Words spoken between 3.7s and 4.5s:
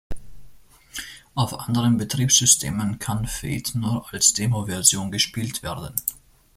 nur als